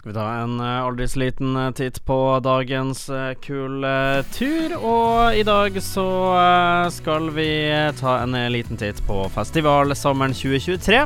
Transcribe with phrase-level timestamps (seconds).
[0.00, 3.34] Skal vi ta en uh, aldri så liten uh, titt på dagens kultur.
[3.44, 3.90] kule
[4.32, 4.72] tur.
[4.80, 6.04] Og i dag så
[6.88, 7.50] skal vi
[7.98, 11.02] ta en liten titt på festivalsommeren 2023.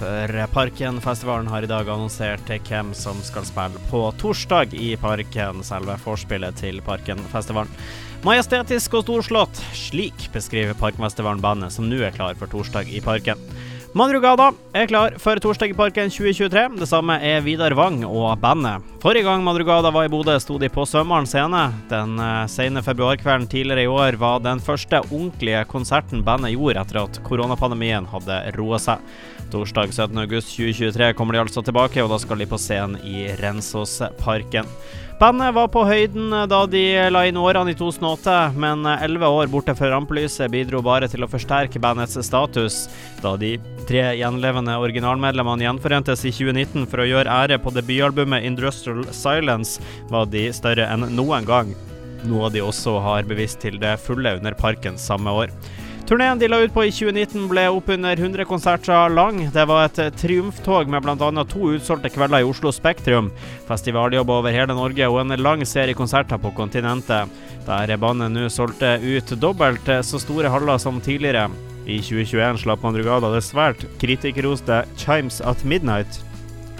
[0.00, 5.94] For Parkenfestivalen har i dag annonsert hvem som skal spille på torsdag i Parken, selve
[6.02, 7.70] forspillet til Parkenfestivalen.
[8.26, 13.38] Majestetisk og storslått, slik beskriver Parkfestivalen bandet som nå er klar for torsdag i Parken.
[13.94, 16.80] Madrugada er klar for Torsdag i Parken 2023.
[16.80, 18.82] Det samme er Vidar Wang og bandet.
[19.04, 21.66] Forrige gang Madrugada var i Bodø, sto de på Sømmeren scene.
[21.90, 27.02] Den uh, sene februarkvelden tidligere i år var den første ordentlige konserten bandet gjorde etter
[27.02, 29.04] at koronapandemien hadde roa seg.
[29.52, 34.72] Torsdag 17.8.2023 kommer de altså tilbake, og da skal de på scenen i Rensåsparken.
[35.14, 36.82] Bandet var på høyden eh, da de
[37.14, 41.22] la inn årene i 2008, men eh, elleve år borte fra rampelyset bidro bare til
[41.22, 42.80] å forsterke bandets status,
[43.22, 43.54] da de
[43.86, 50.28] tre gjenlevende originalmedlemmene gjenforentes i 2019 for å gjøre ære på debutalbumet Industrial Silence, var
[50.30, 51.74] de større enn noen gang.
[52.28, 55.52] Noe de også har bevist til det fulle under Parken samme år.
[56.04, 59.38] Turneen de la ut på i 2019 ble oppunder 100 konserter lang.
[59.54, 61.44] Det var et triumftog med bl.a.
[61.48, 63.30] to utsolgte kvelder i Oslo Spektrum,
[63.64, 67.32] festivaljobb over hele Norge og en lang serie konserter på kontinentet,
[67.64, 71.48] der bandet nå solgte ut dobbelt så store haller som tidligere.
[71.88, 76.20] I 2021 slapp Madrugada det svært kritikerroste 'Chimes at Midnight',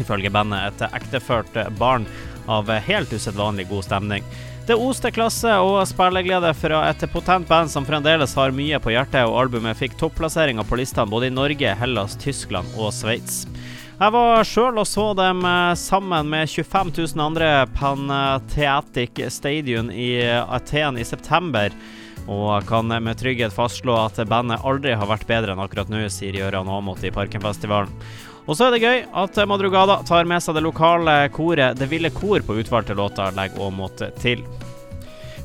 [0.00, 2.06] ifølge bandet et ekteført barn
[2.48, 4.24] av helt usedvanlig god stemning.
[4.66, 9.24] Det oste klasse og spilleglede fra et potent band som fremdeles har mye på hjertet,
[9.26, 13.42] og albumet fikk topplasseringer på listene både i Norge, Hellas, Tyskland og Sveits.
[13.98, 20.14] Jeg var sjøl og så dem eh, sammen med 25 000 andre Pantheatic Stadium i
[20.30, 21.74] Aten i september.
[22.30, 26.36] Og kan med trygghet fastslå at bandet aldri har vært bedre enn akkurat nå, sier
[26.38, 27.90] Gøran Aamodt i Parkenfestivalen.
[28.42, 32.10] Og så er det gøy at Madrugada tar med seg det lokale koret Det Ville
[32.10, 34.42] Kor på utvalgte låter, legger Aamodt til.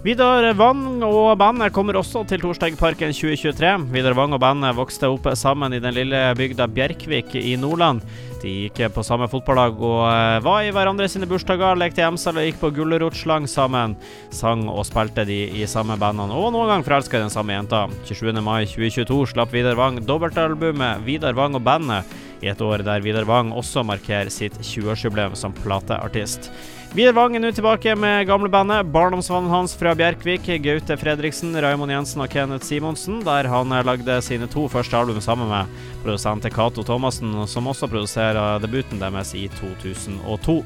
[0.08, 3.72] Vidar Wang og bandet kommer også til Torsdagparken 2023.
[3.92, 8.00] Vidar Wang og bandet vokste opp sammen i den lille bygda Bjerkvik i Nordland.
[8.40, 12.48] De gikk på samme fotballag og eh, var i hverandre sine bursdager, lekte gjemsel og
[12.48, 13.98] gikk på gulrotslang sammen.
[14.32, 17.84] Sang og spilte de i samme bandene, og noen gang forelska i den samme jenta.
[18.08, 18.32] 27.
[18.40, 22.08] mai 2022 slapp Vidar Wang dobbeltalbumet Vidar Wang og bandet
[22.42, 26.52] i et år der Vidar Wang også markerer sitt 20-årsjubileum som plateartist.
[26.96, 32.24] Vidar Wang er nå tilbake med gamlebandet Barndomsvennen hans fra Bjerkvik, Gaute Fredriksen, Raymond Jensen
[32.24, 35.74] og Kenneth Simonsen, der han lagde sine to første album sammen med
[36.06, 40.62] produsent Cato Thomassen, som også produserer debuten deres i 2002.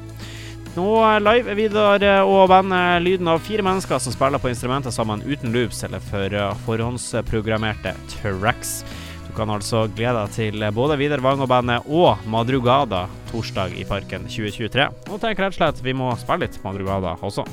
[0.72, 0.88] Nå
[1.20, 5.82] live Vidar og bandet lyden av fire mennesker som spiller på instrumentet sammen uten loops
[5.84, 8.78] eller for forhåndsprogrammerte tracks.
[9.36, 14.28] Kan altså glede deg til både Vidar Wang og bandet og Madrugada torsdag i Parken
[14.28, 14.88] 2023.
[15.08, 17.46] Og tenk rett og slett vi må spille litt Madrugada også.